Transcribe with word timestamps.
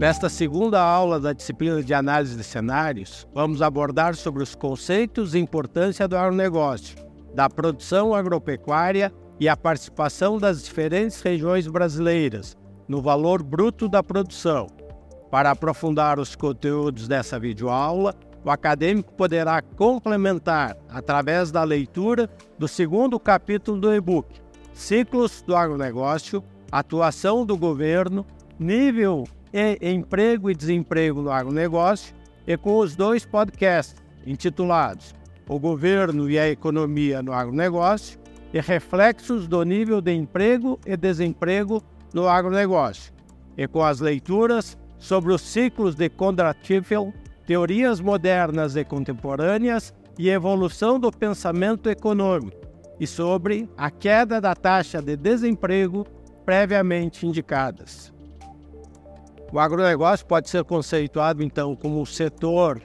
Nesta 0.00 0.30
segunda 0.30 0.80
aula 0.80 1.20
da 1.20 1.34
disciplina 1.34 1.82
de 1.82 1.92
análise 1.92 2.34
de 2.34 2.42
cenários, 2.42 3.28
vamos 3.34 3.60
abordar 3.60 4.14
sobre 4.14 4.42
os 4.42 4.54
conceitos 4.54 5.34
e 5.34 5.38
importância 5.38 6.08
do 6.08 6.16
agronegócio, 6.16 6.96
da 7.34 7.50
produção 7.50 8.14
agropecuária 8.14 9.12
e 9.38 9.46
a 9.46 9.54
participação 9.54 10.38
das 10.38 10.64
diferentes 10.64 11.20
regiões 11.20 11.66
brasileiras 11.66 12.56
no 12.88 13.02
valor 13.02 13.42
bruto 13.42 13.90
da 13.90 14.02
produção. 14.02 14.68
Para 15.30 15.50
aprofundar 15.50 16.18
os 16.18 16.34
conteúdos 16.34 17.06
dessa 17.06 17.38
videoaula, 17.38 18.14
o 18.42 18.50
acadêmico 18.50 19.12
poderá 19.12 19.60
complementar 19.60 20.78
através 20.88 21.50
da 21.50 21.62
leitura 21.62 22.26
do 22.58 22.66
segundo 22.66 23.20
capítulo 23.20 23.78
do 23.78 23.94
e-book 23.94 24.40
Ciclos 24.72 25.42
do 25.42 25.54
Agronegócio, 25.54 26.42
Atuação 26.72 27.44
do 27.44 27.54
Governo, 27.54 28.24
Nível 28.58 29.24
e 29.52 29.78
Emprego 29.80 30.50
e 30.50 30.54
Desemprego 30.54 31.22
no 31.22 31.30
Agronegócio 31.30 32.14
e 32.46 32.56
com 32.56 32.78
os 32.78 32.96
dois 32.96 33.24
podcasts 33.24 33.96
intitulados 34.26 35.14
O 35.48 35.58
Governo 35.58 36.30
e 36.30 36.38
a 36.38 36.48
Economia 36.48 37.22
no 37.22 37.32
Agronegócio 37.32 38.18
e 38.52 38.60
Reflexos 38.60 39.46
do 39.46 39.62
Nível 39.62 40.00
de 40.00 40.12
Emprego 40.12 40.78
e 40.84 40.96
Desemprego 40.96 41.82
no 42.12 42.28
Agronegócio, 42.28 43.12
e 43.56 43.66
com 43.66 43.82
as 43.82 44.00
leituras 44.00 44.76
sobre 44.98 45.32
os 45.32 45.40
ciclos 45.40 45.94
de 45.94 46.08
Konrad 46.08 46.56
teorias 47.46 48.00
modernas 48.00 48.76
e 48.76 48.84
contemporâneas 48.84 49.94
e 50.18 50.28
evolução 50.28 50.98
do 50.98 51.10
pensamento 51.10 51.88
econômico, 51.88 52.60
e 52.98 53.06
sobre 53.06 53.68
a 53.76 53.90
queda 53.90 54.40
da 54.40 54.54
taxa 54.54 55.00
de 55.00 55.16
desemprego 55.16 56.06
previamente 56.44 57.26
indicadas. 57.26 58.12
O 59.52 59.58
agronegócio 59.58 60.24
pode 60.26 60.48
ser 60.48 60.62
conceituado, 60.64 61.42
então, 61.42 61.74
como 61.74 62.00
o 62.00 62.06
setor 62.06 62.80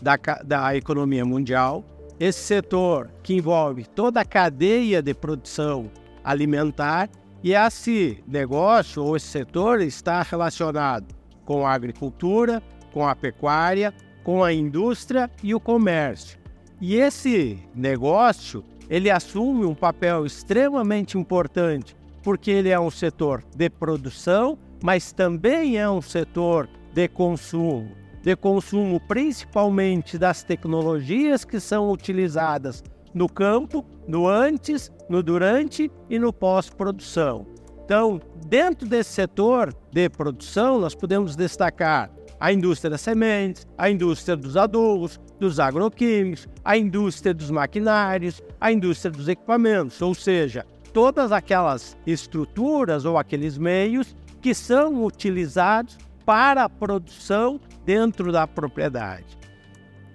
da, 0.00 0.16
da 0.44 0.76
economia 0.76 1.24
mundial, 1.24 1.84
esse 2.18 2.40
setor 2.40 3.10
que 3.22 3.34
envolve 3.34 3.84
toda 3.86 4.20
a 4.20 4.24
cadeia 4.24 5.02
de 5.02 5.12
produção 5.14 5.90
alimentar, 6.22 7.08
e 7.42 7.54
esse 7.54 8.22
negócio 8.28 9.02
ou 9.02 9.16
esse 9.16 9.26
setor 9.26 9.80
está 9.80 10.22
relacionado 10.22 11.14
com 11.44 11.66
a 11.66 11.72
agricultura, 11.72 12.62
com 12.92 13.08
a 13.08 13.16
pecuária, 13.16 13.92
com 14.22 14.44
a 14.44 14.52
indústria 14.52 15.30
e 15.42 15.54
o 15.54 15.60
comércio. 15.60 16.38
E 16.80 16.96
esse 16.96 17.58
negócio, 17.74 18.62
ele 18.88 19.10
assume 19.10 19.64
um 19.64 19.74
papel 19.74 20.24
extremamente 20.24 21.18
importante, 21.18 21.96
porque 22.22 22.50
ele 22.50 22.68
é 22.68 22.78
um 22.78 22.90
setor 22.90 23.42
de 23.56 23.68
produção, 23.70 24.58
mas 24.82 25.12
também 25.12 25.78
é 25.78 25.88
um 25.88 26.02
setor 26.02 26.68
de 26.92 27.08
consumo, 27.08 27.90
de 28.22 28.34
consumo 28.36 29.00
principalmente 29.00 30.18
das 30.18 30.42
tecnologias 30.42 31.44
que 31.44 31.60
são 31.60 31.90
utilizadas 31.90 32.82
no 33.14 33.28
campo, 33.28 33.84
no 34.06 34.28
antes, 34.28 34.90
no 35.08 35.22
durante 35.22 35.90
e 36.08 36.18
no 36.18 36.32
pós-produção. 36.32 37.46
Então, 37.84 38.20
dentro 38.46 38.88
desse 38.88 39.10
setor 39.10 39.74
de 39.92 40.08
produção, 40.08 40.78
nós 40.78 40.94
podemos 40.94 41.34
destacar 41.34 42.10
a 42.38 42.52
indústria 42.52 42.90
das 42.90 43.00
sementes, 43.00 43.66
a 43.76 43.90
indústria 43.90 44.36
dos 44.36 44.56
adubos, 44.56 45.20
dos 45.38 45.58
agroquímicos, 45.60 46.48
a 46.64 46.76
indústria 46.76 47.34
dos 47.34 47.50
maquinários, 47.50 48.40
a 48.60 48.72
indústria 48.72 49.10
dos 49.10 49.28
equipamentos, 49.28 50.00
ou 50.00 50.14
seja, 50.14 50.64
todas 50.92 51.32
aquelas 51.32 51.96
estruturas 52.06 53.04
ou 53.04 53.18
aqueles 53.18 53.58
meios 53.58 54.16
que 54.40 54.54
são 54.54 55.04
utilizados 55.04 55.98
para 56.24 56.64
a 56.64 56.68
produção 56.68 57.60
dentro 57.84 58.30
da 58.30 58.46
propriedade. 58.46 59.38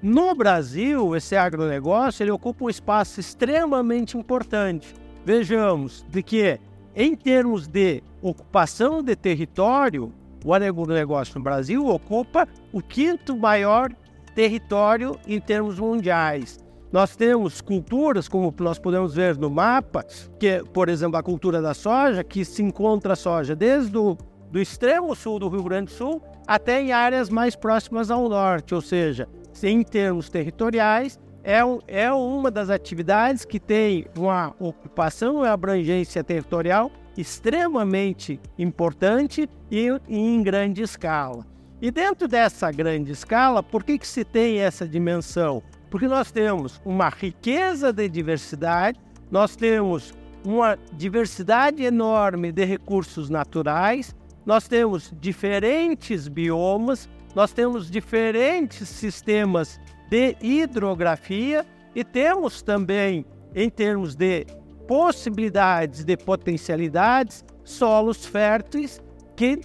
No 0.01 0.35
Brasil, 0.35 1.15
esse 1.15 1.35
agronegócio 1.35 2.23
ele 2.23 2.31
ocupa 2.31 2.65
um 2.65 2.69
espaço 2.69 3.19
extremamente 3.19 4.17
importante. 4.17 4.93
Vejamos 5.25 6.05
de 6.09 6.21
que, 6.21 6.59
em 6.95 7.15
termos 7.15 7.67
de 7.67 8.03
ocupação 8.21 9.01
de 9.01 9.15
território, 9.15 10.13
o 10.43 10.53
agronegócio 10.53 11.39
no 11.39 11.43
Brasil 11.43 11.87
ocupa 11.87 12.47
o 12.71 12.81
quinto 12.81 13.35
maior 13.35 13.91
território 14.35 15.17
em 15.25 15.39
termos 15.39 15.79
mundiais. 15.79 16.59
Nós 16.91 17.15
temos 17.15 17.61
culturas, 17.61 18.27
como 18.27 18.53
nós 18.59 18.79
podemos 18.79 19.13
ver 19.13 19.37
no 19.37 19.49
mapa, 19.49 20.05
que, 20.39 20.63
por 20.73 20.87
exemplo, 20.89 21.17
a 21.17 21.23
cultura 21.23 21.61
da 21.61 21.73
soja, 21.73 22.23
que 22.23 22.45
se 22.45 22.63
encontra 22.63 23.13
a 23.13 23.15
soja 23.15 23.55
desde 23.55 23.97
o 23.97 24.17
do 24.51 24.59
extremo 24.61 25.13
sul 25.15 25.39
do 25.39 25.49
Rio 25.49 25.63
Grande 25.63 25.91
do 25.91 25.97
Sul 25.97 26.21
até 26.47 26.81
em 26.81 26.93
áreas 26.93 27.29
mais 27.29 27.55
próximas 27.55 28.09
ao 28.09 28.29
norte, 28.29 28.73
ou 28.73 28.81
seja, 28.81 29.27
em 29.61 29.83
termos 29.83 30.29
territoriais, 30.29 31.19
é, 31.43 31.59
é 31.87 32.11
uma 32.11 32.49
das 32.49 32.69
atividades 32.69 33.43
que 33.43 33.59
tem 33.59 34.07
uma 34.17 34.55
ocupação 34.59 35.43
e 35.43 35.47
abrangência 35.47 36.23
territorial 36.23 36.91
extremamente 37.17 38.39
importante 38.57 39.49
e, 39.71 39.87
e 40.07 40.17
em 40.17 40.41
grande 40.41 40.81
escala. 40.81 41.45
E 41.81 41.91
dentro 41.91 42.27
dessa 42.27 42.71
grande 42.71 43.11
escala, 43.11 43.61
por 43.61 43.83
que, 43.83 43.97
que 43.97 44.07
se 44.07 44.23
tem 44.23 44.59
essa 44.59 44.87
dimensão? 44.87 45.61
Porque 45.89 46.07
nós 46.07 46.31
temos 46.31 46.81
uma 46.83 47.09
riqueza 47.09 47.93
de 47.93 48.07
diversidade, 48.09 48.99
nós 49.31 49.55
temos 49.55 50.13
uma 50.43 50.77
diversidade 50.93 51.83
enorme 51.83 52.51
de 52.51 52.63
recursos 52.65 53.29
naturais, 53.29 54.15
nós 54.45 54.67
temos 54.67 55.11
diferentes 55.19 56.27
biomas, 56.27 57.09
nós 57.33 57.51
temos 57.51 57.89
diferentes 57.89 58.87
sistemas 58.87 59.79
de 60.09 60.37
hidrografia 60.41 61.65
e 61.95 62.03
temos 62.03 62.61
também, 62.61 63.25
em 63.55 63.69
termos 63.69 64.15
de 64.15 64.45
possibilidades 64.87 66.03
de 66.03 66.15
potencialidades, 66.15 67.43
solos 67.63 68.25
férteis 68.25 69.01
que 69.35 69.59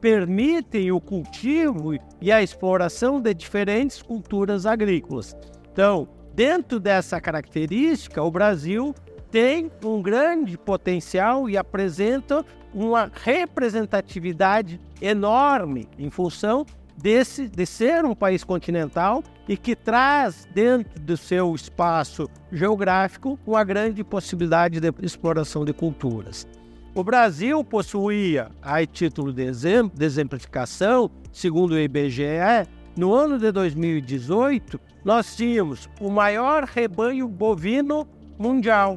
permitem 0.00 0.92
o 0.92 1.00
cultivo 1.00 1.94
e 2.20 2.30
a 2.30 2.42
exploração 2.42 3.20
de 3.20 3.32
diferentes 3.32 4.02
culturas 4.02 4.66
agrícolas. 4.66 5.34
Então, 5.76 6.08
dentro 6.34 6.80
dessa 6.80 7.20
característica, 7.20 8.22
o 8.22 8.30
Brasil 8.30 8.94
tem 9.30 9.70
um 9.84 10.00
grande 10.00 10.56
potencial 10.56 11.50
e 11.50 11.58
apresenta 11.58 12.42
uma 12.72 13.12
representatividade 13.12 14.80
enorme 15.02 15.86
em 15.98 16.08
função 16.08 16.64
desse, 16.96 17.46
de 17.46 17.66
ser 17.66 18.06
um 18.06 18.14
país 18.14 18.42
continental 18.42 19.22
e 19.46 19.54
que 19.54 19.76
traz 19.76 20.48
dentro 20.54 20.98
do 20.98 21.14
seu 21.14 21.54
espaço 21.54 22.26
geográfico 22.50 23.38
uma 23.46 23.62
grande 23.62 24.02
possibilidade 24.02 24.80
de 24.80 24.90
exploração 25.02 25.62
de 25.62 25.74
culturas. 25.74 26.48
O 26.94 27.04
Brasil 27.04 27.62
possuía, 27.62 28.50
a 28.62 28.86
título 28.86 29.30
de, 29.30 29.42
exemplificação, 29.42 31.10
segundo 31.30 31.72
o 31.72 31.78
IBGE, 31.78 32.66
no 32.96 33.12
ano 33.12 33.38
de 33.38 33.52
2018, 33.52 34.80
nós 35.06 35.36
tínhamos 35.36 35.88
o 36.00 36.10
maior 36.10 36.64
rebanho 36.64 37.28
bovino 37.28 38.08
mundial. 38.36 38.96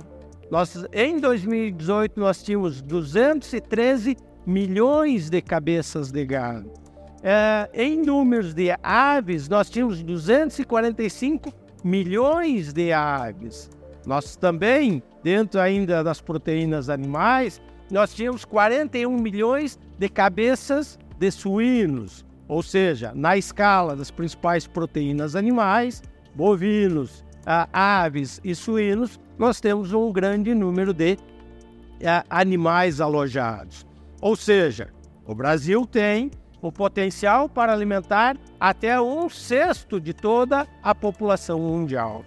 Nós, 0.49 0.83
em 0.91 1.19
2018, 1.19 2.19
nós 2.19 2.41
tínhamos 2.41 2.81
213 2.81 4.17
milhões 4.43 5.29
de 5.29 5.39
cabeças 5.39 6.11
de 6.11 6.25
gado. 6.25 6.73
É, 7.21 7.69
em 7.75 8.01
números 8.01 8.55
de 8.55 8.75
aves, 8.81 9.47
nós 9.47 9.69
tínhamos 9.69 10.01
245 10.01 11.53
milhões 11.83 12.73
de 12.73 12.91
aves. 12.91 13.69
Nós 14.03 14.35
também, 14.35 15.03
dentro 15.23 15.61
ainda 15.61 16.03
das 16.03 16.19
proteínas 16.19 16.89
animais, 16.89 17.61
nós 17.91 18.15
tínhamos 18.15 18.43
41 18.45 19.15
milhões 19.15 19.77
de 19.99 20.09
cabeças 20.09 20.97
de 21.19 21.29
suínos, 21.29 22.25
ou 22.49 22.63
seja, 22.63 23.13
na 23.15 23.37
escala 23.37 23.95
das 23.95 24.09
principais 24.09 24.65
proteínas 24.65 25.35
animais, 25.35 26.01
bovinos, 26.33 27.23
aves 27.71 28.41
e 28.43 28.55
suínos, 28.55 29.19
nós 29.37 29.61
temos 29.61 29.93
um 29.93 30.11
grande 30.11 30.55
número 30.55 30.91
de 30.91 31.15
animais 32.27 32.99
alojados. 32.99 33.85
Ou 34.19 34.35
seja, 34.35 34.89
o 35.25 35.35
Brasil 35.35 35.85
tem 35.85 36.31
o 36.59 36.71
potencial 36.71 37.47
para 37.47 37.71
alimentar 37.71 38.35
até 38.59 38.99
um 38.99 39.29
sexto 39.29 40.01
de 40.01 40.13
toda 40.13 40.67
a 40.81 40.95
população 40.95 41.59
mundial. 41.59 42.25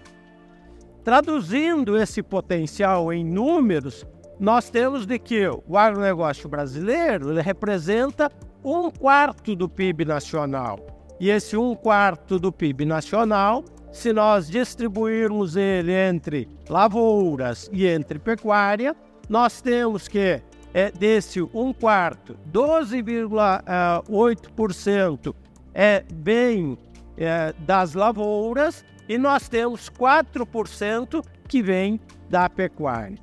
Traduzindo 1.02 1.98
esse 1.98 2.22
potencial 2.22 3.12
em 3.12 3.24
números, 3.24 4.06
nós 4.38 4.70
temos 4.70 5.04
de 5.04 5.19
que 5.19 5.48
o 5.66 5.76
agronegócio 5.76 6.48
brasileiro 6.48 7.34
representa 7.40 8.30
um 8.64 8.91
quarto 8.91 9.56
do 9.56 9.69
PIB 9.69 10.05
nacional. 10.05 10.79
E 11.20 11.31
esse 11.31 11.56
um 11.56 11.75
quarto 11.75 12.38
do 12.38 12.53
PIB 12.53 12.85
nacional, 12.85 13.64
se 13.93 14.12
nós 14.12 14.49
distribuirmos 14.49 15.56
ele 15.56 15.93
entre 15.93 16.49
lavouras 16.69 17.70
e 17.73 17.87
entre 17.87 18.19
pecuária, 18.19 18.94
nós 19.29 19.61
temos 19.61 20.09
que 20.09 20.43
é, 20.75 20.91
desse 20.91 21.41
um 21.43 21.70
quarto, 21.73 22.37
12,8% 22.50 25.35
é 25.75 26.03
bem 26.12 26.76
é, 27.17 27.55
das 27.58 27.94
lavouras 27.94 28.85
e 29.08 29.17
nós 29.19 29.49
temos 29.49 29.88
4% 29.91 31.25
que 31.47 31.62
vem 31.62 32.00
da 32.29 32.49
pecuária. 32.49 33.19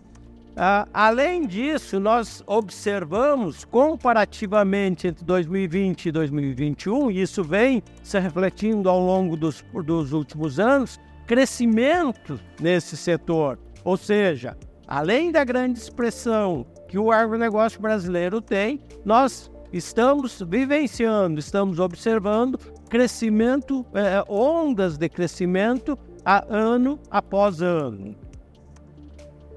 Ah, 0.61 0.85
além 0.93 1.47
disso, 1.47 2.01
nós 2.01 2.43
observamos 2.45 3.63
comparativamente 3.63 5.07
entre 5.07 5.23
2020 5.23 6.07
e 6.07 6.11
2021, 6.11 7.11
e 7.11 7.21
isso 7.21 7.45
vem 7.45 7.81
se 8.03 8.19
refletindo 8.19 8.89
ao 8.89 8.99
longo 8.99 9.37
dos, 9.37 9.63
dos 9.85 10.11
últimos 10.11 10.59
anos, 10.59 10.99
crescimento 11.25 12.37
nesse 12.59 12.97
setor. 12.97 13.57
Ou 13.85 13.95
seja, 13.95 14.57
além 14.85 15.31
da 15.31 15.45
grande 15.45 15.79
expressão 15.79 16.65
que 16.89 16.97
o 16.97 17.09
agronegócio 17.09 17.79
brasileiro 17.79 18.41
tem, 18.41 18.81
nós 19.05 19.49
estamos 19.71 20.43
vivenciando, 20.45 21.39
estamos 21.39 21.79
observando 21.79 22.59
crescimento, 22.89 23.85
é, 23.93 24.21
ondas 24.27 24.97
de 24.97 25.07
crescimento 25.07 25.97
a 26.25 26.43
ano 26.49 26.99
após 27.09 27.61
ano. 27.61 28.13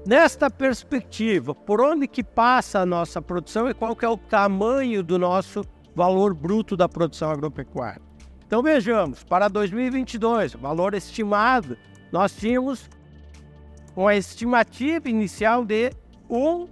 Nesta 0.05 0.49
perspectiva, 0.49 1.55
por 1.55 1.79
onde 1.79 2.09
que 2.09 2.21
passa 2.21 2.79
a 2.79 2.85
nossa 2.85 3.21
produção 3.21 3.69
e 3.69 3.73
qual 3.73 3.95
que 3.95 4.03
é 4.03 4.09
o 4.09 4.17
tamanho 4.17 5.01
do 5.01 5.17
nosso 5.17 5.63
valor 5.95 6.33
bruto 6.33 6.75
da 6.75 6.89
produção 6.89 7.31
agropecuária? 7.31 8.01
Então 8.45 8.61
vejamos, 8.61 9.23
para 9.23 9.47
2022, 9.47 10.55
valor 10.55 10.93
estimado, 10.93 11.77
nós 12.11 12.35
tínhamos 12.35 12.89
uma 13.95 14.13
estimativa 14.13 15.07
inicial 15.07 15.63
de 15.63 15.91
1 16.29 16.67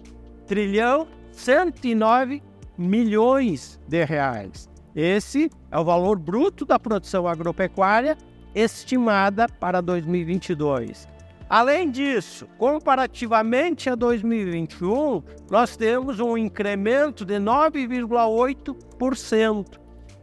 trilhão 0.46 1.08
109 1.32 2.44
milhões 2.78 3.80
de 3.88 4.04
reais. 4.04 4.70
Esse 4.94 5.50
é 5.72 5.80
o 5.80 5.86
valor 5.86 6.20
bruto 6.20 6.66
da 6.66 6.78
produção 6.78 7.26
agropecuária 7.26 8.18
estimada 8.54 9.48
para 9.48 9.80
2022. 9.80 11.08
Além 11.52 11.92
disso, 11.92 12.48
comparativamente 12.58 13.88
a 13.90 13.96
2021, 13.96 15.22
nós 15.50 15.76
temos 15.76 16.22
um 16.22 16.38
incremento 16.38 17.26
de 17.26 17.34
9,8%. 17.34 19.78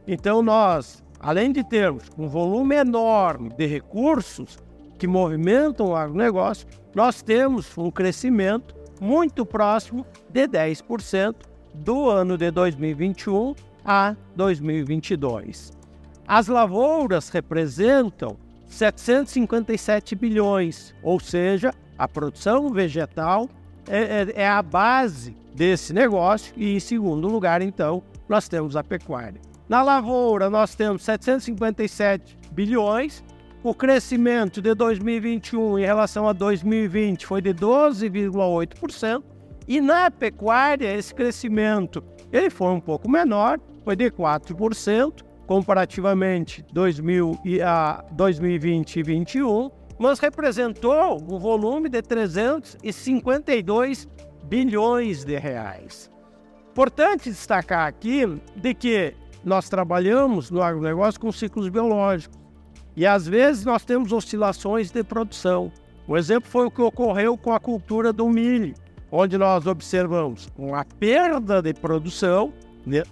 Então, 0.07 0.41
nós, 0.41 1.05
além 1.21 1.53
de 1.53 1.63
termos 1.63 2.05
um 2.17 2.27
volume 2.27 2.77
enorme 2.77 3.51
de 3.51 3.67
recursos 3.67 4.57
que 4.99 5.07
movimentam 5.07 5.89
o 5.89 5.97
agronegócio, 5.97 6.67
nós 6.95 7.21
temos 7.21 7.77
um 7.77 7.91
crescimento 7.91 8.75
muito 8.99 9.45
próximo 9.45 10.07
de 10.31 10.49
10% 10.49 11.35
do 11.75 12.09
ano 12.09 12.39
de 12.39 12.51
2021 12.51 13.55
a 13.85 14.17
2022. 14.35 15.73
As 16.27 16.49
lavouras 16.49 17.29
representam 17.29 18.48
757 18.69 20.15
bilhões, 20.15 20.95
ou 21.03 21.19
seja, 21.19 21.73
a 21.97 22.07
produção 22.07 22.71
vegetal 22.71 23.49
é, 23.89 23.99
é, 23.99 24.43
é, 24.43 24.49
a 24.49 24.63
base 24.63 25.37
desse 25.55 25.93
negócio 25.93 26.53
e, 26.57 26.75
em 26.75 26.81
segundo 26.81 27.27
lugar, 27.27 27.63
então, 27.63 28.03
nós 28.29 28.49
temos 28.49 28.77
a 28.77 28.85
pecuária. 28.85 29.41
Na 29.69 29.83
lavoura, 29.83 30.49
nós 30.49 30.75
temos 30.75 31.03
757 31.03 32.39
bilhões. 32.53 33.25
O 33.63 33.75
crescimento 33.75 34.63
de 34.63 34.75
2021 34.75 35.79
em 35.79 35.85
relação 35.85 36.29
a 36.29 36.33
2020 36.33 37.27
foi 37.27 37.43
de 37.43 37.53
12,8%. 37.53 39.23
E 39.67 39.81
na 39.81 40.11
pecuária, 40.11 40.95
esse 40.95 41.15
crescimento 41.15 42.03
ele 42.33 42.51
foi 42.51 42.69
um 42.69 42.81
pouco 42.81 43.11
menor, 43.11 43.59
foi 43.85 43.97
de 43.97 44.11
4%, 44.11 45.25
comparativamente 45.49 46.65
2000 46.73 47.41
e 47.45 47.61
a 47.61 48.05
2020 48.13 48.97
e 48.97 49.03
2021, 49.03 49.71
mas 49.99 50.21
representou 50.21 51.17
um 51.17 51.39
volume 51.39 51.89
de 51.89 52.03
352 52.03 54.07
bilhões 54.45 55.25
de 55.25 55.37
reais. 55.39 56.11
Importante 56.71 57.31
destacar 57.31 57.89
aqui 57.89 58.27
de 58.55 58.75
que 58.75 59.15
nós 59.43 59.71
trabalhamos 59.71 60.51
no 60.51 60.63
agronegócio 60.63 61.19
com 61.19 61.33
ciclos 61.33 61.69
biológicos 61.69 62.39
e 62.95 63.07
às 63.07 63.27
vezes 63.27 63.65
nós 63.65 63.85
temos 63.85 64.13
oscilações 64.13 64.91
de 64.91 65.03
produção. 65.03 65.73
Um 66.07 66.17
exemplo 66.17 66.49
foi 66.49 66.67
o 66.67 66.71
que 66.71 66.83
ocorreu 66.83 67.37
com 67.37 67.53
a 67.53 67.59
cultura 67.59 68.13
do 68.13 68.29
milho 68.29 68.75
onde 69.11 69.39
nós 69.39 69.67
observamos 69.67 70.49
uma 70.57 70.85
perda 70.85 71.63
de 71.63 71.73
produção 71.73 72.53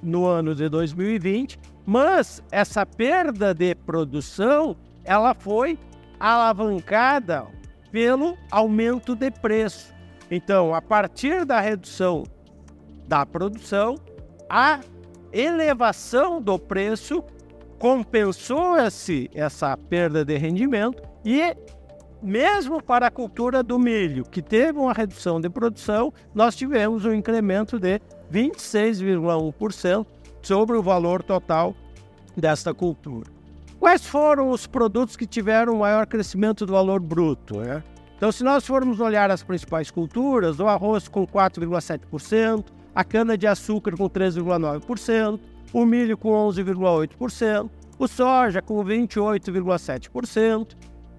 no 0.02 0.26
ano 0.26 0.54
de 0.54 0.68
2020, 0.68 1.58
mas 1.86 2.42
essa 2.50 2.84
perda 2.84 3.54
de 3.54 3.74
produção 3.74 4.76
ela 5.04 5.32
foi 5.32 5.78
alavancada 6.18 7.46
pelo 7.92 8.36
aumento 8.50 9.14
de 9.14 9.30
preço. 9.30 9.94
Então, 10.30 10.74
a 10.74 10.82
partir 10.82 11.44
da 11.44 11.60
redução 11.60 12.24
da 13.06 13.24
produção, 13.24 13.94
a 14.50 14.80
elevação 15.32 16.42
do 16.42 16.58
preço 16.58 17.22
compensou-se 17.78 19.30
essa 19.32 19.76
perda 19.76 20.24
de 20.24 20.36
rendimento 20.36 21.02
e 21.24 21.56
mesmo 22.22 22.82
para 22.82 23.06
a 23.06 23.10
cultura 23.10 23.62
do 23.62 23.78
milho, 23.78 24.24
que 24.24 24.42
teve 24.42 24.78
uma 24.78 24.92
redução 24.92 25.40
de 25.40 25.48
produção, 25.48 26.12
nós 26.34 26.56
tivemos 26.56 27.04
um 27.04 27.12
incremento 27.12 27.78
de 27.78 28.00
26,1% 28.32 30.06
sobre 30.46 30.76
o 30.76 30.82
valor 30.82 31.24
total 31.24 31.74
desta 32.36 32.72
cultura. 32.72 33.28
Quais 33.80 34.06
foram 34.06 34.50
os 34.50 34.64
produtos 34.64 35.16
que 35.16 35.26
tiveram 35.26 35.78
maior 35.78 36.06
crescimento 36.06 36.64
do 36.64 36.72
valor 36.72 37.00
bruto? 37.00 37.58
Né? 37.58 37.82
Então, 38.16 38.30
se 38.30 38.44
nós 38.44 38.64
formos 38.64 39.00
olhar 39.00 39.28
as 39.28 39.42
principais 39.42 39.90
culturas, 39.90 40.60
o 40.60 40.68
arroz 40.68 41.08
com 41.08 41.26
4,7%, 41.26 42.64
a 42.94 43.02
cana-de-açúcar 43.02 43.96
com 43.96 44.08
3,9%, 44.08 45.40
o 45.72 45.84
milho 45.84 46.16
com 46.16 46.30
11,8%, 46.30 47.68
o 47.98 48.06
soja 48.06 48.62
com 48.62 48.76
28,7%, 48.84 50.76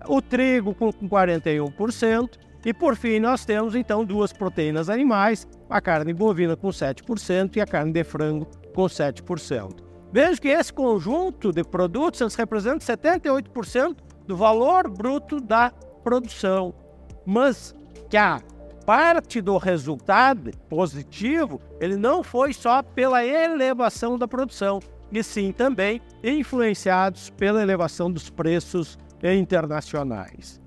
o 0.08 0.22
trigo 0.22 0.74
com 0.74 0.94
41%, 0.94 2.30
e 2.68 2.74
por 2.74 2.98
fim 2.98 3.18
nós 3.18 3.46
temos 3.46 3.76
então 3.76 4.04
duas 4.04 4.34
proteínas 4.34 4.90
animais, 4.90 5.48
a 5.70 5.80
carne 5.80 6.14
bovina 6.14 6.54
com 6.54 6.68
7% 6.68 7.56
e 7.56 7.62
a 7.62 7.66
carne 7.66 7.94
de 7.94 8.04
frango 8.04 8.46
com 8.76 8.84
7%. 8.84 9.78
Veja 10.12 10.42
que 10.42 10.50
esse 10.50 10.74
conjunto 10.74 11.54
de 11.54 11.64
produtos 11.64 12.36
representa 12.36 12.80
78% 12.80 13.96
do 14.28 14.36
valor 14.36 14.90
bruto 14.90 15.40
da 15.40 15.72
produção, 16.04 16.76
mas 17.26 17.74
que 18.10 18.18
a 18.18 18.42
parte 18.86 19.40
do 19.40 19.56
resultado 19.56 20.52
positivo 20.68 21.62
ele 21.80 21.96
não 21.96 22.22
foi 22.22 22.52
só 22.52 22.84
pela 22.84 23.26
elevação 23.26 24.18
da 24.18 24.28
produção, 24.28 24.82
e 25.10 25.24
sim 25.24 25.54
também 25.54 26.02
influenciados 26.22 27.30
pela 27.30 27.62
elevação 27.62 28.12
dos 28.12 28.30
preços 28.30 29.00
internacionais. 29.24 30.67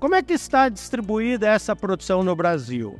Como 0.00 0.14
é 0.14 0.22
que 0.22 0.32
está 0.32 0.70
distribuída 0.70 1.46
essa 1.46 1.76
produção 1.76 2.22
no 2.22 2.34
Brasil? 2.34 2.98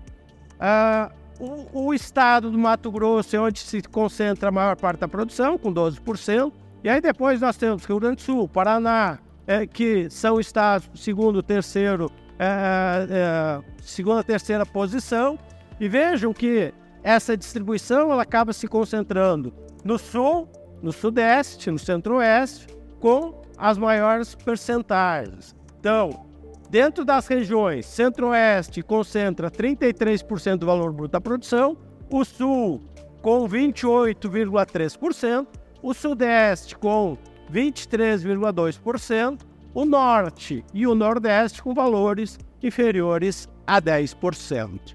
Ah, 0.61 1.11
o, 1.41 1.87
o, 1.87 1.95
estado 1.95 2.51
do 2.51 2.59
Mato 2.59 2.93
Grosso 2.93 3.35
é 3.35 3.41
onde 3.41 3.61
se 3.61 3.81
concentra 3.81 4.51
a 4.51 4.53
maior 4.53 4.77
parte 4.77 5.01
da 5.01 5.09
produção, 5.09 5.57
com 5.57 5.73
12%, 5.73 6.53
e 6.85 6.91
aí 6.91 7.01
depois 7.01 7.41
nós 7.41 7.57
temos 7.57 7.87
Rio 7.87 7.99
Grande 7.99 8.17
do 8.17 8.23
Sul, 8.23 8.47
Paraná, 8.47 9.19
é, 9.47 9.67
que 9.67 10.11
são 10.11 10.39
estados 10.39 10.91
segundo, 10.95 11.43
terceiro, 11.43 12.13
é, 12.39 13.07
é, 13.09 13.63
segunda, 13.83 14.23
terceira 14.23 14.67
posição, 14.67 15.39
e 15.81 15.89
vejam 15.89 16.35
que 16.35 16.75
essa 17.03 17.35
distribuição 17.35 18.13
ela 18.13 18.25
acaba 18.25 18.53
se 18.53 18.69
concentrando 18.69 19.55
no 19.83 19.99
sul, 19.99 20.47
no 20.83 20.93
sudeste, 20.93 21.71
no 21.71 21.79
centro-oeste, 21.79 22.67
com 23.01 23.41
as 23.57 23.79
maiores 23.79 24.35
percentagens. 24.35 25.57
Então, 25.79 26.30
dentro 26.71 27.05
das 27.05 27.27
regiões 27.27 27.85
Centro-Oeste 27.85 28.81
concentra 28.83 29.51
33% 29.51 30.57
do 30.59 30.67
valor 30.67 30.93
bruto 30.93 31.11
da 31.13 31.21
produção, 31.21 31.77
o 32.09 32.25
Sul 32.25 32.81
com 33.21 33.47
28,3%, 33.49 35.47
o 35.83 35.93
Sudeste 35.93 36.77
com 36.77 37.19
23,2%, 37.53 39.41
o 39.75 39.85
Norte 39.85 40.65
e 40.73 40.87
o 40.87 40.95
Nordeste 40.95 41.61
com 41.63 41.75
valores 41.75 42.39
inferiores 42.63 43.49
a 43.67 43.83
10%. 43.83 44.95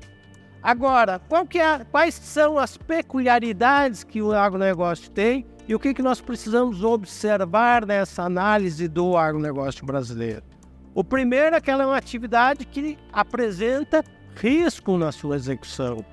Agora, 0.63 1.21
é, 1.53 1.83
quais 1.91 2.15
são 2.15 2.57
as 2.57 2.77
peculiaridades 2.77 4.03
que 4.03 4.21
o 4.21 4.31
agronegócio 4.31 5.11
tem 5.11 5.45
e 5.67 5.75
o 5.75 5.79
que, 5.79 5.93
que 5.93 6.01
nós 6.01 6.21
precisamos 6.21 6.83
observar 6.83 7.85
nessa 7.85 8.23
análise 8.23 8.87
do 8.87 9.15
agronegócio 9.15 9.85
brasileiro? 9.85 10.54
O 10.95 11.03
primeiro 11.03 11.57
é 11.57 11.59
que 11.59 11.69
ela 11.69 11.83
é 11.83 11.85
uma 11.85 11.97
atividade 11.97 12.63
que 12.63 12.97
apresenta 13.11 14.01
risco 14.33 14.97
na 14.97 15.11
sua 15.11 15.35
execução. 15.35 16.05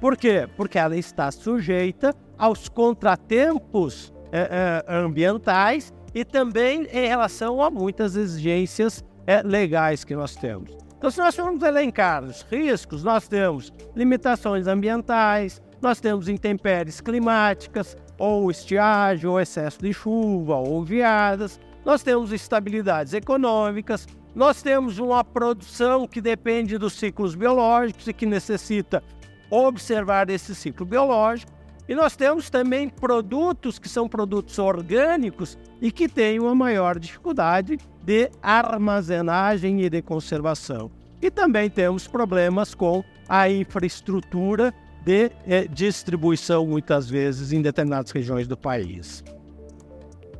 Por 0.00 0.16
quê? 0.16 0.48
Porque 0.56 0.78
ela 0.78 0.96
está 0.96 1.30
sujeita 1.30 2.14
aos 2.38 2.66
contratempos 2.66 4.14
é, 4.32 4.82
é, 4.88 4.94
ambientais 4.94 5.92
e 6.14 6.24
também 6.24 6.84
em 6.90 7.06
relação 7.06 7.62
a 7.62 7.70
muitas 7.70 8.16
exigências 8.16 9.04
é, 9.26 9.42
legais 9.42 10.04
que 10.04 10.16
nós 10.16 10.34
temos. 10.34 10.74
Então, 10.96 11.10
se 11.10 11.18
nós 11.18 11.36
formos 11.36 11.62
elencar 11.62 12.24
os 12.24 12.40
riscos, 12.50 13.04
nós 13.04 13.28
temos 13.28 13.70
limitações 13.94 14.66
ambientais, 14.66 15.60
nós 15.82 16.00
temos 16.00 16.30
intempéries 16.30 16.98
climáticas, 17.02 17.94
ou 18.18 18.50
estiagem, 18.50 19.28
ou 19.28 19.38
excesso 19.38 19.82
de 19.82 19.92
chuva, 19.92 20.56
ou 20.56 20.82
viadas, 20.82 21.60
nós 21.84 22.02
temos 22.02 22.32
estabilidades 22.32 23.14
econômicas, 23.14 24.06
nós 24.34 24.62
temos 24.62 24.98
uma 24.98 25.24
produção 25.24 26.06
que 26.06 26.20
depende 26.20 26.78
dos 26.78 26.92
ciclos 26.92 27.34
biológicos 27.34 28.06
e 28.06 28.12
que 28.12 28.26
necessita 28.26 29.02
observar 29.50 30.30
esse 30.30 30.54
ciclo 30.54 30.86
biológico, 30.86 31.52
e 31.88 31.94
nós 31.94 32.14
temos 32.14 32.48
também 32.48 32.88
produtos 32.88 33.78
que 33.78 33.88
são 33.88 34.08
produtos 34.08 34.56
orgânicos 34.60 35.58
e 35.82 35.90
que 35.90 36.08
têm 36.08 36.38
uma 36.38 36.54
maior 36.54 36.98
dificuldade 37.00 37.78
de 38.04 38.30
armazenagem 38.40 39.82
e 39.82 39.90
de 39.90 40.00
conservação. 40.00 40.88
E 41.20 41.30
também 41.30 41.68
temos 41.68 42.06
problemas 42.06 42.76
com 42.76 43.02
a 43.28 43.50
infraestrutura 43.50 44.72
de 45.04 45.32
eh, 45.46 45.66
distribuição, 45.68 46.64
muitas 46.64 47.10
vezes, 47.10 47.52
em 47.52 47.60
determinadas 47.60 48.12
regiões 48.12 48.46
do 48.46 48.56
país. 48.56 49.24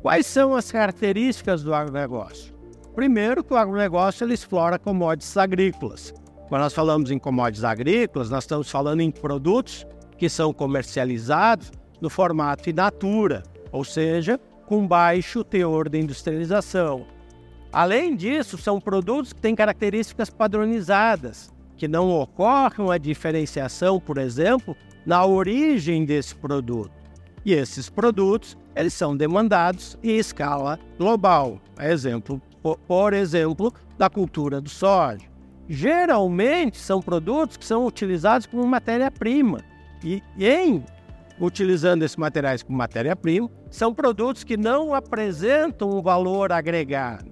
Quais 0.01 0.25
são 0.25 0.55
as 0.55 0.71
características 0.71 1.63
do 1.63 1.73
agronegócio? 1.73 2.50
Primeiro, 2.95 3.43
que 3.43 3.53
o 3.53 3.57
agronegócio 3.57 4.23
ele 4.23 4.33
explora 4.33 4.77
commodities 4.77 5.37
agrícolas. 5.37 6.13
Quando 6.49 6.63
nós 6.63 6.73
falamos 6.73 7.09
em 7.09 7.17
commodities 7.17 7.63
agrícolas, 7.63 8.29
nós 8.29 8.43
estamos 8.43 8.69
falando 8.69 8.99
em 9.01 9.09
produtos 9.09 9.85
que 10.17 10.27
são 10.27 10.53
comercializados 10.53 11.71
no 12.01 12.09
formato 12.09 12.69
in 12.69 12.73
natura, 12.73 13.43
ou 13.71 13.85
seja, 13.85 14.39
com 14.65 14.85
baixo 14.85 15.43
teor 15.43 15.87
de 15.87 15.99
industrialização. 15.99 17.05
Além 17.71 18.15
disso, 18.15 18.57
são 18.57 18.81
produtos 18.81 19.31
que 19.31 19.39
têm 19.39 19.55
características 19.55 20.29
padronizadas, 20.29 21.49
que 21.77 21.87
não 21.87 22.11
ocorre 22.11 22.83
uma 22.83 22.99
diferenciação, 22.99 23.99
por 23.99 24.17
exemplo, 24.17 24.75
na 25.05 25.25
origem 25.25 26.03
desse 26.03 26.35
produto. 26.35 26.91
E 27.45 27.53
esses 27.53 27.89
produtos, 27.89 28.57
eles 28.75 28.93
são 28.93 29.15
demandados 29.15 29.97
em 30.03 30.17
escala 30.17 30.77
global. 30.97 31.59
Exemplo, 31.79 32.41
por 32.61 33.13
exemplo, 33.13 33.73
da 33.97 34.09
cultura 34.09 34.61
do 34.61 34.69
soja. 34.69 35.29
Geralmente 35.67 36.77
são 36.77 37.01
produtos 37.01 37.57
que 37.57 37.65
são 37.65 37.85
utilizados 37.85 38.45
como 38.45 38.65
matéria-prima 38.65 39.59
e 40.03 40.21
em 40.39 40.83
utilizando 41.41 42.03
esses 42.03 42.17
materiais 42.17 42.61
como 42.61 42.77
matéria-prima, 42.77 43.49
são 43.69 43.93
produtos 43.93 44.43
que 44.43 44.55
não 44.55 44.93
apresentam 44.93 45.89
um 45.89 46.01
valor 46.01 46.51
agregado. 46.51 47.31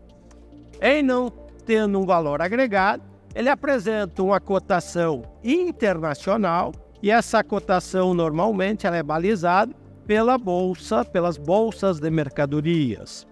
Em 0.82 1.04
não 1.04 1.30
tendo 1.66 2.00
um 2.00 2.06
valor 2.06 2.42
agregado, 2.42 3.04
ele 3.36 3.50
apresenta 3.50 4.24
uma 4.24 4.40
cotação 4.40 5.22
internacional 5.44 6.74
e 7.02 7.12
essa 7.12 7.44
cotação 7.44 8.14
normalmente 8.14 8.88
ela 8.88 8.98
é 8.98 9.04
balizada 9.04 9.74
pela 10.08 10.38
bolsa, 10.38 11.06
pelas 11.06 11.38
bolsas 11.38 12.00
de 12.00 12.10
mercadorias. 12.10 13.28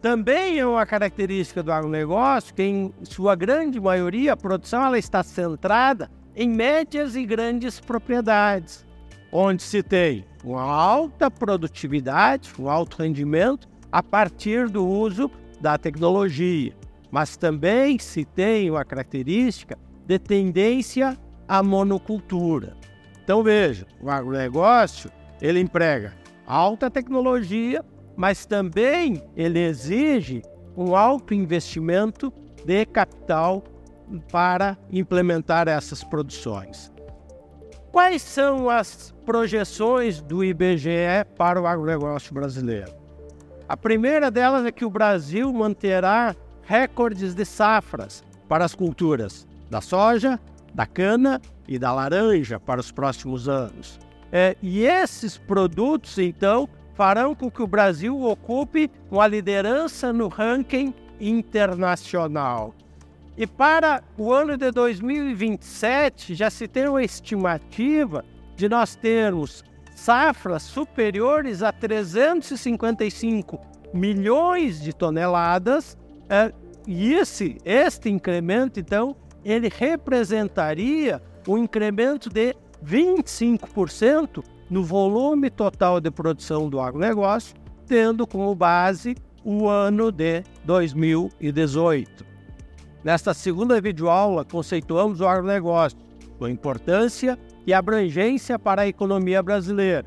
Também 0.00 0.60
é 0.60 0.66
uma 0.66 0.86
característica 0.86 1.60
do 1.60 1.72
agronegócio 1.72 2.54
que, 2.54 2.62
em 2.62 2.92
sua 3.02 3.34
grande 3.34 3.80
maioria, 3.80 4.32
a 4.32 4.36
produção 4.36 4.84
ela 4.84 4.98
está 4.98 5.24
centrada 5.24 6.08
em 6.36 6.48
médias 6.48 7.16
e 7.16 7.26
grandes 7.26 7.80
propriedades, 7.80 8.86
onde 9.32 9.60
se 9.60 9.82
tem 9.82 10.24
uma 10.44 10.62
alta 10.62 11.28
produtividade, 11.28 12.52
um 12.60 12.70
alto 12.70 13.02
rendimento 13.02 13.68
a 13.90 14.00
partir 14.00 14.68
do 14.68 14.86
uso 14.86 15.28
da 15.60 15.76
tecnologia, 15.76 16.72
mas 17.10 17.36
também 17.36 17.98
se 17.98 18.24
tem 18.24 18.70
uma 18.70 18.84
característica 18.84 19.76
de 20.06 20.16
tendência 20.16 21.18
à 21.48 21.60
monocultura. 21.60 22.76
Então 23.24 23.42
veja, 23.42 23.84
o 24.00 24.08
agronegócio 24.08 25.10
ele 25.42 25.58
emprega 25.58 26.14
alta 26.46 26.88
tecnologia, 26.88 27.84
mas 28.18 28.44
também 28.44 29.22
ele 29.36 29.60
exige 29.60 30.42
um 30.76 30.96
alto 30.96 31.32
investimento 31.32 32.32
de 32.64 32.84
capital 32.84 33.62
para 34.32 34.76
implementar 34.90 35.68
essas 35.68 36.02
produções. 36.02 36.92
Quais 37.92 38.20
são 38.20 38.68
as 38.68 39.14
projeções 39.24 40.20
do 40.20 40.42
IBGE 40.42 41.24
para 41.36 41.62
o 41.62 41.66
agronegócio 41.66 42.34
brasileiro? 42.34 42.92
A 43.68 43.76
primeira 43.76 44.32
delas 44.32 44.66
é 44.66 44.72
que 44.72 44.84
o 44.84 44.90
Brasil 44.90 45.52
manterá 45.52 46.34
recordes 46.62 47.36
de 47.36 47.44
safras 47.44 48.24
para 48.48 48.64
as 48.64 48.74
culturas 48.74 49.46
da 49.70 49.80
soja, 49.80 50.40
da 50.74 50.86
cana 50.86 51.40
e 51.68 51.78
da 51.78 51.92
laranja 51.92 52.58
para 52.58 52.80
os 52.80 52.90
próximos 52.90 53.48
anos. 53.48 54.00
É, 54.32 54.56
e 54.60 54.84
esses 54.84 55.38
produtos, 55.38 56.18
então, 56.18 56.68
farão 56.98 57.32
com 57.32 57.48
que 57.48 57.62
o 57.62 57.66
Brasil 57.68 58.20
ocupe 58.24 58.90
uma 59.08 59.24
liderança 59.28 60.12
no 60.12 60.26
ranking 60.26 60.92
internacional. 61.20 62.74
E 63.36 63.46
para 63.46 64.02
o 64.18 64.32
ano 64.32 64.56
de 64.56 64.72
2027, 64.72 66.34
já 66.34 66.50
se 66.50 66.66
tem 66.66 66.88
uma 66.88 67.04
estimativa 67.04 68.24
de 68.56 68.68
nós 68.68 68.96
termos 68.96 69.62
safras 69.94 70.64
superiores 70.64 71.62
a 71.62 71.70
355 71.70 73.60
milhões 73.94 74.80
de 74.80 74.92
toneladas, 74.92 75.96
é, 76.28 76.52
e 76.84 77.14
esse, 77.14 77.58
este 77.64 78.10
incremento, 78.10 78.80
então, 78.80 79.14
ele 79.44 79.70
representaria 79.72 81.22
um 81.46 81.58
incremento 81.58 82.28
de 82.28 82.56
25% 82.84 84.42
no 84.70 84.82
volume 84.82 85.50
total 85.50 86.00
de 86.00 86.10
produção 86.10 86.68
do 86.68 86.80
agronegócio, 86.80 87.56
tendo 87.86 88.26
como 88.26 88.54
base 88.54 89.16
o 89.44 89.68
ano 89.68 90.12
de 90.12 90.42
2018. 90.64 92.26
Nesta 93.02 93.32
segunda 93.32 93.80
videoaula, 93.80 94.44
conceituamos 94.44 95.20
o 95.20 95.26
agronegócio, 95.26 95.98
sua 96.36 96.50
importância 96.50 97.38
e 97.66 97.72
abrangência 97.72 98.58
para 98.58 98.82
a 98.82 98.88
economia 98.88 99.42
brasileira, 99.42 100.06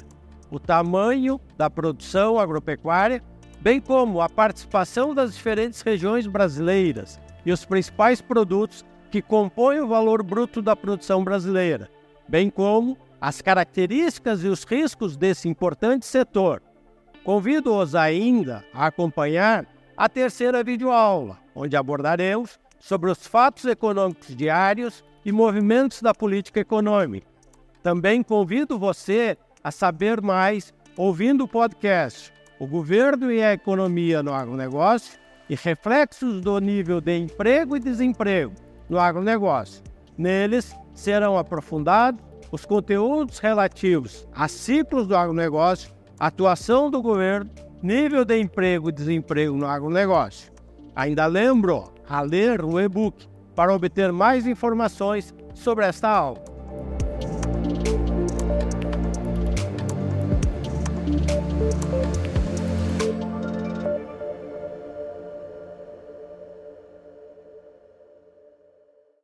o 0.50 0.60
tamanho 0.60 1.40
da 1.58 1.70
produção 1.70 2.40
agropecuária, 2.40 3.24
bem 3.60 3.80
como 3.80 4.22
a 4.22 4.30
participação 4.30 5.16
das 5.16 5.34
diferentes 5.34 5.82
regiões 5.82 6.28
brasileiras 6.28 7.20
e 7.46 7.52
os 7.52 7.66
principais 7.66 8.22
produtos 8.22 8.86
que 9.10 9.22
compõem 9.22 9.80
o 9.80 9.88
valor 9.88 10.24
bruto 10.24 10.62
da 10.62 10.76
produção 10.76 11.24
brasileira, 11.24 11.90
bem 12.28 12.50
como 12.50 12.98
as 13.22 13.40
características 13.40 14.44
e 14.44 14.48
os 14.48 14.64
riscos 14.64 15.16
desse 15.16 15.48
importante 15.48 16.08
setor. 16.08 16.64
Convido-os 17.24 17.94
ainda 17.94 18.66
a 18.74 18.88
acompanhar 18.88 19.68
a 19.96 20.10
terceira 20.10 20.64
videoaula, 20.64 21.38
onde 21.54 21.78
abordaremos 21.78 22.60
sobre 22.80 23.12
os 23.12 23.28
fatos 23.28 23.66
econômicos 23.66 24.36
diários 24.36 25.04
e 25.24 25.32
movimentos 25.32 26.02
da 26.02 26.16
política 26.16 26.60
econômica. 26.60 27.28
Também 27.84 28.24
convido 28.24 28.80
você 28.80 29.38
a 29.64 29.70
saber 29.70 30.20
mais 30.20 30.74
ouvindo 30.98 31.44
o 31.44 31.48
podcast 31.48 32.34
O 32.60 32.66
Governo 32.66 33.32
e 33.32 33.44
a 33.44 33.54
Economia 33.54 34.24
no 34.24 34.34
Agronegócio 34.34 35.20
e 35.48 35.54
reflexos 35.54 36.42
do 36.42 36.58
nível 36.60 37.00
de 37.00 37.16
emprego 37.16 37.78
e 37.78 37.80
desemprego 37.80 38.54
no 38.90 39.00
agronegócio. 39.00 39.84
Neles 40.18 40.76
serão 40.96 41.38
aprofundados 41.38 42.31
os 42.52 42.66
conteúdos 42.66 43.40
relativos 43.40 44.28
a 44.34 44.48
ciclos 44.48 45.08
do 45.08 45.16
agronegócio, 45.16 45.92
atuação 46.20 46.92
do 46.92 47.02
governo, 47.02 47.50
nível 47.82 48.26
de 48.26 48.40
emprego 48.40 48.90
e 48.90 48.92
desemprego 48.92 49.56
no 49.56 49.66
agronegócio. 49.66 50.52
Ainda 50.96 51.26
lembro 51.26 51.92
a 52.08 52.22
ler 52.22 52.64
o 52.64 52.80
e-book 52.80 53.28
para 53.56 53.74
obter 53.74 54.12
mais 54.12 54.46
informações 54.46 55.34
sobre 55.54 55.86
esta 55.86 56.10
aula. 56.10 56.52